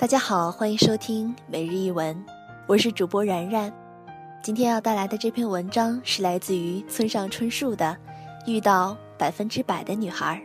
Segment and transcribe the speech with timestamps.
[0.00, 2.24] 大家好，欢迎收听每日一文，
[2.66, 3.70] 我是主播然然。
[4.42, 7.94] 今天要带来的这篇文章是来自于村上春树的
[8.50, 10.42] 《遇到百分之百的女孩》。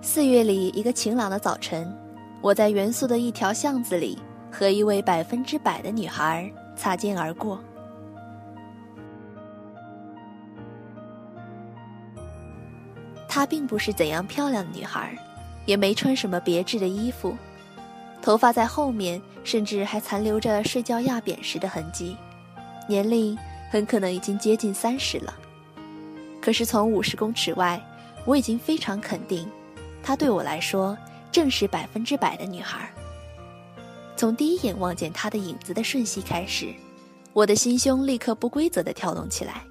[0.00, 1.96] 四月里一个晴朗的早晨，
[2.40, 4.18] 我在元素的一条巷子里
[4.50, 7.62] 和一位百分之百的女孩擦肩而过。
[13.34, 15.16] 她并不是怎样漂亮的女孩，
[15.64, 17.34] 也没穿什么别致的衣服，
[18.20, 22.14] 头发在后面，甚至还残留着睡觉压扁时的痕迹，
[22.86, 23.34] 年龄
[23.70, 25.34] 很可能已经接近三十了。
[26.42, 27.82] 可是从五十公尺外，
[28.26, 29.48] 我已经非常肯定，
[30.02, 30.94] 她对我来说
[31.32, 32.86] 正是百分之百的女孩。
[34.14, 36.70] 从第一眼望见她的影子的瞬息开始，
[37.32, 39.62] 我的心胸立刻不规则地跳动起来。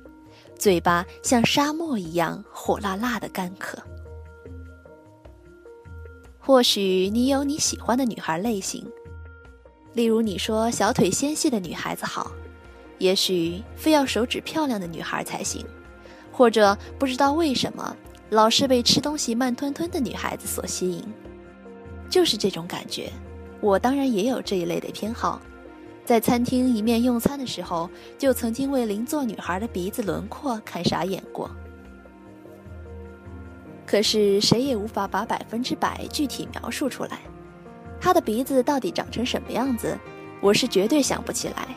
[0.62, 3.80] 嘴巴像沙漠一样火辣辣的干渴。
[6.38, 8.86] 或许你有你喜欢的女孩类型，
[9.94, 12.32] 例如你说小腿纤细的女孩子好，
[13.00, 15.66] 也许非要手指漂亮的女孩才行，
[16.32, 17.98] 或者不知道为什么
[18.30, 21.04] 老是被吃东西慢吞吞的女孩子所吸引，
[22.08, 23.12] 就是这种感觉。
[23.62, 25.42] 我当然也有这一类的偏好。
[26.04, 31.50] 在餐厅一面用餐的时候，就曾经为邻座女孩的鼻子轮廓看傻眼过。
[33.86, 37.20] 可是谁也无法把百分之百具体描述出来，
[38.00, 39.98] 她的鼻子到底长成什么样子，
[40.42, 41.68] 我是绝对想不起来。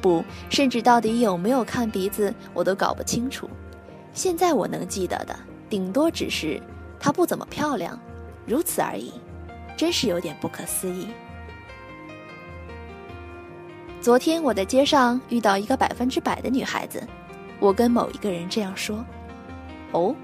[0.00, 3.48] 不，甚至到底有没有看鼻子，我都搞不清楚。
[4.12, 5.36] 现在我能记得的，
[5.68, 6.60] 顶多只是
[7.00, 7.98] 她不怎么漂亮，
[8.46, 9.12] 如此而已，
[9.76, 11.08] 真是有点不可思议。
[14.04, 17.02] 昨天我在街上遇到一个百分之百的女孩子，
[17.58, 19.02] 我跟某一个人这样说
[19.92, 20.14] ：“哦。”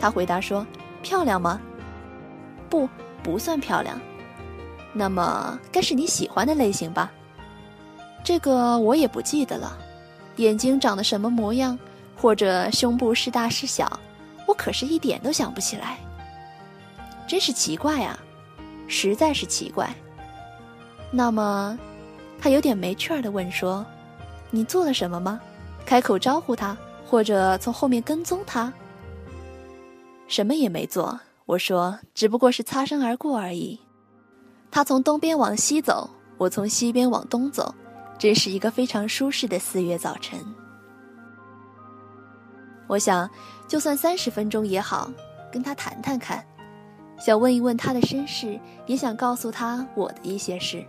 [0.00, 0.66] 他回答说
[1.00, 1.60] ：“漂亮吗
[2.68, 2.88] ？”“不，
[3.22, 4.00] 不算漂亮。
[4.92, 7.12] ”“那么该是你喜欢的类型吧
[8.24, 9.78] ？”“这个我也不记得了。
[10.38, 11.78] 眼睛长得什么模样，
[12.16, 14.00] 或者胸部是大是小，
[14.44, 15.98] 我可是一点都想不起来。
[17.28, 18.18] 真是奇怪啊，
[18.88, 19.88] 实在是奇怪。
[21.12, 21.78] 那么。”
[22.40, 23.84] 他有点没趣儿的问说
[24.50, 25.40] ：“你做了什么吗？
[25.86, 28.72] 开口招呼他，或者从后面跟踪他？”
[30.28, 31.20] 什么也没做。
[31.46, 33.78] 我说：“只不过是擦身而过而已。”
[34.70, 36.08] 他从东边往西走，
[36.38, 37.74] 我从西边往东走，
[38.18, 40.38] 真是一个非常舒适的四月早晨。
[42.86, 43.28] 我想，
[43.68, 45.10] 就算三十分钟也好，
[45.52, 46.44] 跟他谈谈看，
[47.18, 50.84] 想问一问他的身世，也想告诉他我的一些事。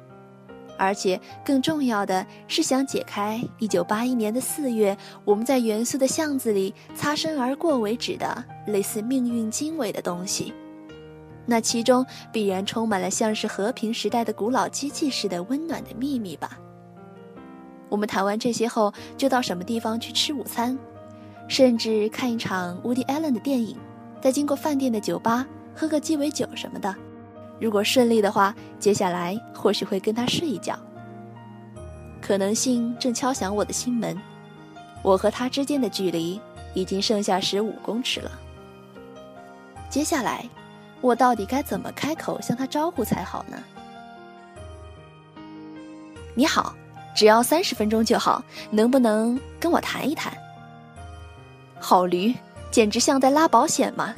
[0.77, 10.53] 而且更重要的是，想解开一九八一年的四月我们在元素的巷子里擦身而过为止的类似命运经纬的东西。
[11.45, 16.59] 那其中必然充满了像是和平时代的古老机器似的温暖的秘密吧。
[17.87, 20.77] 我们谈完这些后，就到什么地方去吃午餐，
[21.47, 23.77] 甚至看一场 Woody Allen 的电影，
[24.19, 26.95] 再经过饭店的酒吧喝个鸡尾酒什么的。
[27.59, 30.77] 如果顺利的话，接下来或许会跟他睡一觉。
[32.21, 34.19] 可能性正敲响我的心门，
[35.01, 36.41] 我和他之间的距离
[36.73, 38.31] 已经剩下十五公尺了。
[39.89, 40.43] 接下来，
[41.01, 43.57] 我到底该怎么开口向他招呼才好呢？
[46.33, 46.75] 你好，
[47.15, 50.33] 只要三十分钟就好，能不能跟我谈一谈？
[51.79, 52.33] 好驴，
[52.71, 54.13] 简直像在拉保险嘛！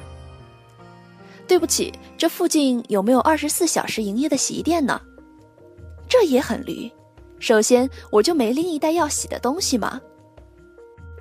[1.47, 5.01] 对不起，这附近有没有二十四小时营业的洗衣店呢？
[6.09, 6.91] 这也很驴。
[7.39, 10.01] 首先，我就没拎一袋要洗的东西吗？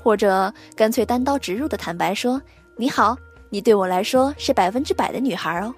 [0.02, 2.40] 或者干脆单刀直入的坦白说
[2.76, 3.16] ：“你好，
[3.50, 5.74] 你对我来说是百分之百的女孩哦。”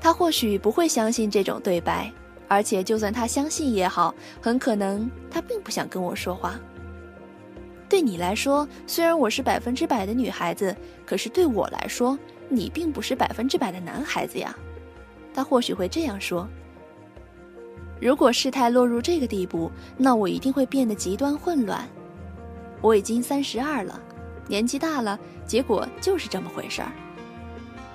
[0.00, 2.12] 他或许不会相信这种对白，
[2.48, 6.58] 而且就算他相信也好，很可能他并不想跟我说话。
[7.88, 10.74] 对你来说，虽然我是百分之百的女孩子，
[11.04, 12.16] 可是对我来说，
[12.48, 14.54] 你并不是百分之百的男孩子呀，
[15.34, 16.48] 他或许会这样说。
[18.00, 21.88] 如果事态落入这个地步，那我一定会变得极端混乱。
[22.82, 23.98] 我已经三十二了，
[24.46, 26.92] 年纪大了，结果就是这么回事儿。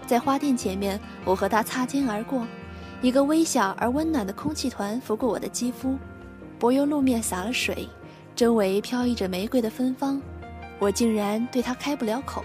[0.08, 2.46] 在花店前面，我和他擦肩而过，
[3.02, 5.96] 一个微小而温暖的空气团拂过我的肌肤，
[6.60, 7.88] 柏油路面洒了水，
[8.36, 10.20] 周围飘逸着玫瑰的芬芳，
[10.80, 12.44] 我竟然对他开不了口。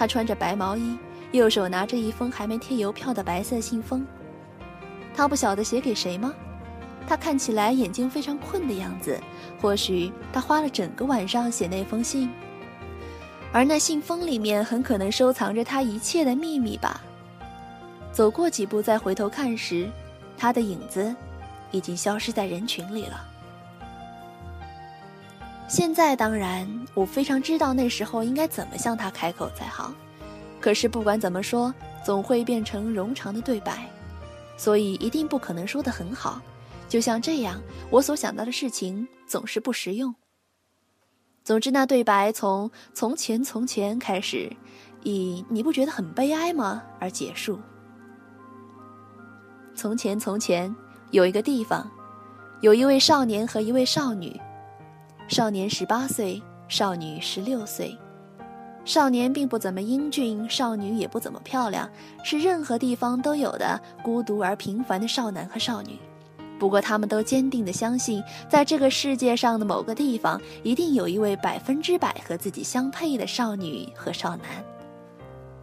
[0.00, 0.96] 他穿着白毛衣，
[1.32, 4.06] 右手拿着一封还没贴邮票的白色信封。
[5.14, 6.32] 他不晓得写给谁吗？
[7.06, 9.20] 他看起来眼睛非常困的样子，
[9.60, 12.30] 或许他花了整个晚上写那封信，
[13.52, 17.02] 而那信封里面很可能收藏着他一切的秘密吧。
[18.10, 19.86] 走过几步再回头看时，
[20.34, 21.14] 他的影子
[21.72, 23.22] 已经消失在人群里了。
[25.70, 29.94] 现在当然，我非常知道那时候应该怎么向他开口才好，
[30.60, 31.72] 可是不管怎么说，
[32.04, 33.88] 总会变成冗长的对白，
[34.56, 36.42] 所以一定不可能说得很好。
[36.88, 40.12] 就像这样，我所想到的事情总是不实用。
[41.44, 44.50] 总之，那对白从“从前从前”开始，
[45.04, 47.60] 以“你不觉得很悲哀吗”而结束。
[49.76, 50.74] 从前从前，
[51.12, 51.88] 有一个地方，
[52.60, 54.36] 有一位少年和一位少女。
[55.30, 57.96] 少年十八岁，少女十六岁。
[58.84, 61.88] 少年并不怎么英俊，少女也不怎么漂亮，
[62.24, 65.96] 是任何地方都有的孤独而平凡的少男和少女。
[66.58, 74.46] 不过，他们都坚定地相信，在这个世界上的某个地方，一定有一位百分之百和自己相配的少女和少男。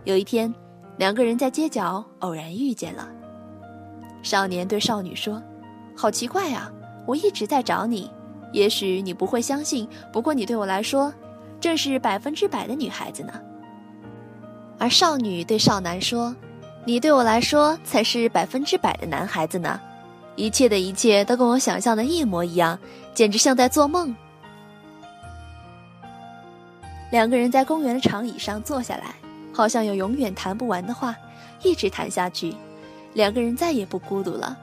[0.06, 0.56] 有一天，
[0.96, 3.10] 两个人在街角偶然遇见了。
[4.24, 5.44] 少年对少女说
[5.94, 6.72] ：“好奇怪啊，
[7.06, 8.10] 我一直在找你。”
[8.52, 11.14] 也许你不会相信，不过你对我来说，
[11.60, 13.34] 正是百分之百的女孩子呢。
[14.80, 16.36] 而少女对少男说
[16.86, 19.80] ：“你对我来说才是百分之百的男孩子呢，
[20.36, 22.78] 一切的一切都跟我想象的一模一样，
[23.14, 24.16] 简直像在做梦。”
[27.12, 29.16] 两个人在公园的长椅上坐下来，
[29.54, 31.16] 好像有永远谈不完的话，
[31.64, 32.54] 一直谈下去，
[33.14, 34.58] 两个人再也不孤独了。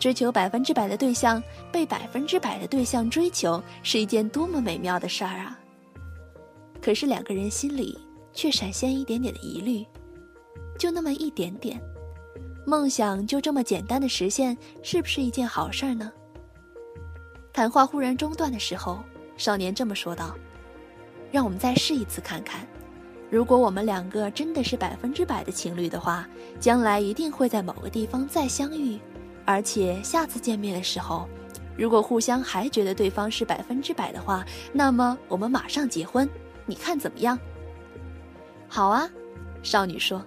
[0.00, 5.60] 追求百分之百的对象，被百分之百的对象追求，是一件多么美妙的事儿啊！
[6.80, 7.98] 可是两个人心里
[8.32, 9.86] 却闪现一点点的疑虑，
[10.78, 11.78] 就那么一点点。
[12.66, 16.10] 梦想就这么简单的实现，是不是一件好事儿呢？
[17.52, 19.00] 谈话忽然中断的时候，
[19.36, 20.34] 少年这么说道
[21.30, 22.66] ：“让我们再试一次看看，
[23.28, 26.26] 如果我们两个真的是百分之百的情侣的话，
[26.58, 28.98] 将来一定会在某个地方再相遇。”
[29.44, 31.28] 而且下次见面的时候，
[31.76, 36.28] 如果互相还觉得对方是百分之百的话，那么我们马上结婚，
[36.66, 37.38] 你看怎么样？
[38.68, 39.10] 好啊，
[39.62, 40.22] 少女说。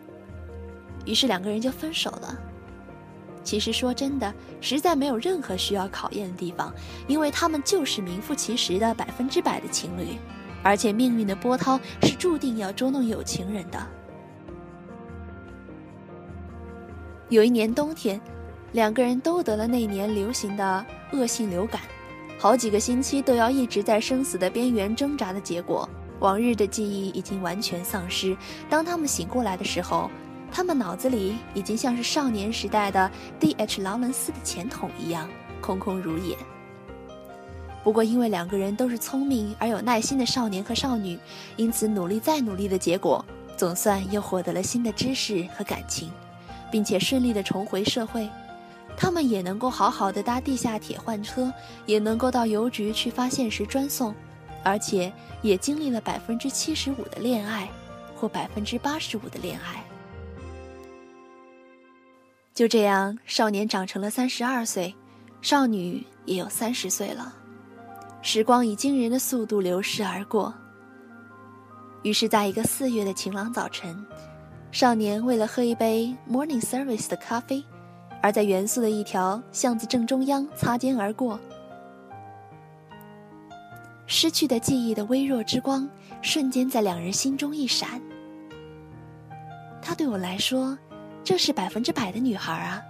[1.06, 2.38] 于是两个人就分手了。
[3.44, 6.74] 其实说真的，实在没有任何需要考验的地方，
[7.08, 10.18] 因为他们就是名副其实的百分之百的情侣，
[10.64, 13.86] 而且命运的波涛是注定要捉弄有情人的。
[17.30, 18.20] 有一年冬天。
[18.74, 21.80] 两个人都得了那年流行的恶性流感，
[22.40, 25.88] 好几个星期都要一直在生死的边缘挣扎的结果，
[26.20, 28.36] 往日的记忆已经完全丧失。
[28.68, 30.10] 当他们醒过来的时候，
[30.52, 33.10] 他们脑子里已经像是少年时代的
[33.40, 33.84] D.H.
[33.84, 35.30] 劳伦斯的钱筒一样
[35.62, 36.36] 空空如也。
[37.84, 41.20] 不过，因为两个人都是聪明而有耐心的少年和少女，
[41.58, 43.24] 因此努力再努力的结果，
[43.56, 46.10] 总算又获得了新的知识和感情，
[46.72, 48.28] 并且顺利的重回社会。
[48.96, 51.52] 他们也能够好好的搭地下铁换车，
[51.86, 54.14] 也能够到邮局去发现时专送，
[54.64, 57.70] 而且也经历了百分之七十五的恋爱，
[58.16, 59.84] 或百分之八十五的恋爱。
[62.54, 64.96] 就这样，少年长成了三十二岁，
[65.42, 67.34] 少女也有三十岁了，
[68.22, 70.54] 时光以惊人的速度流逝而过。
[72.04, 74.06] 于是，在一个四月的晴朗早晨，
[74.72, 77.64] 少年为了喝一杯 morning service 的咖啡。
[78.24, 81.38] 而在元素的一条巷子正中央擦肩而过，
[84.08, 85.90] 失去的记忆的微弱之光
[86.22, 88.02] 瞬间在两人心中一闪。
[89.82, 90.78] 她对我来说，
[91.22, 92.82] 正是百分之百的女孩啊。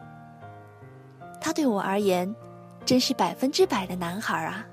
[1.41, 2.31] 他对我而言，
[2.85, 4.63] 真是百分之百的男孩啊。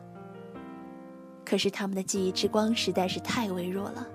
[1.43, 4.07] 可是他们的记忆之光实在是太微弱了，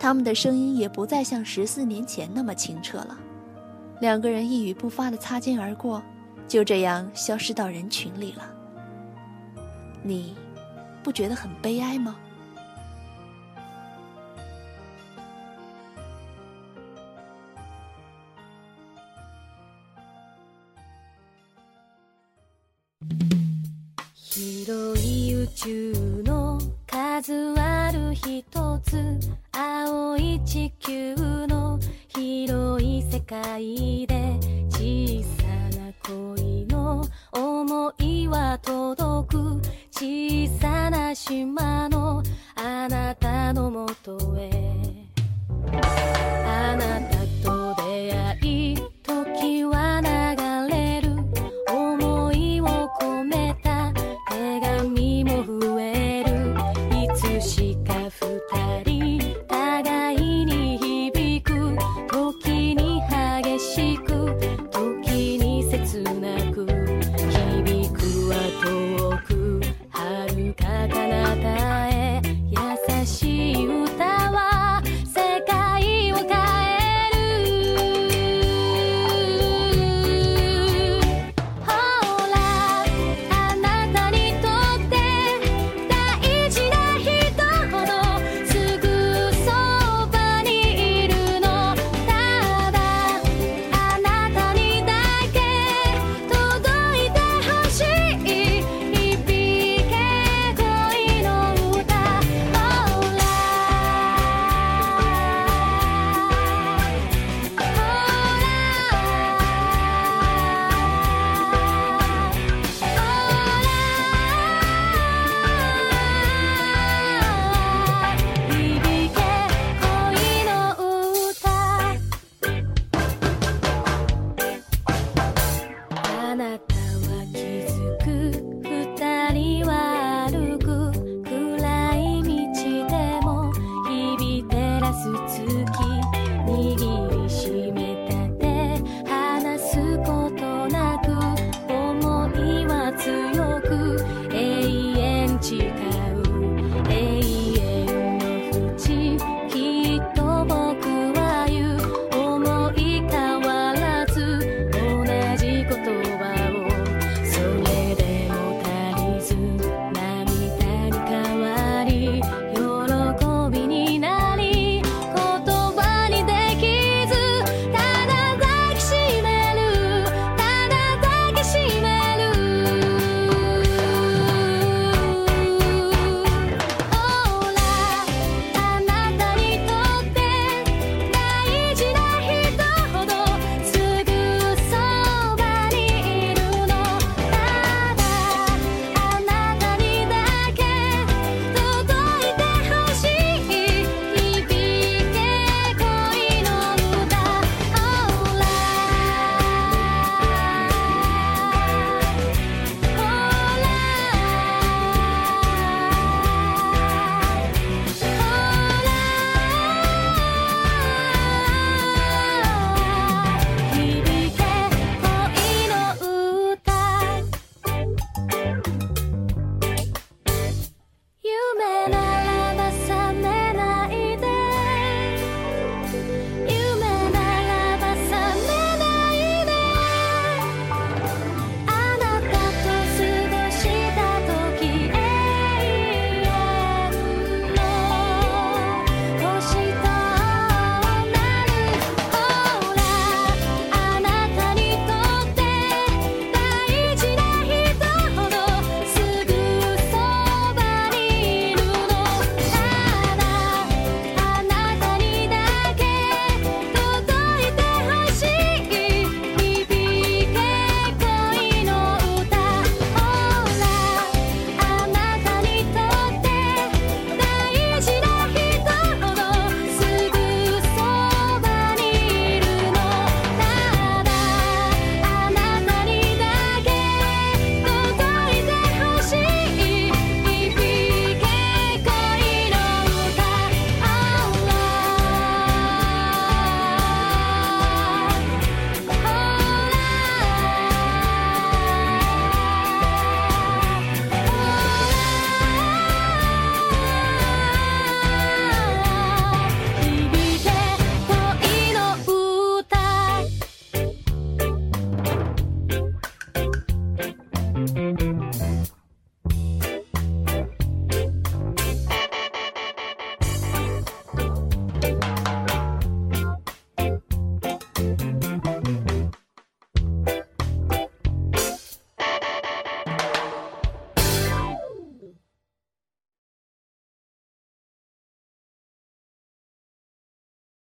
[0.00, 3.16] 他们的声音也不再像十四年前那么清澈了。
[4.02, 6.02] 两个人一语不发的擦肩而过，
[6.48, 8.52] 就这样消失到人群里了。
[10.02, 10.34] 你，
[11.04, 12.16] 不觉得很悲哀吗？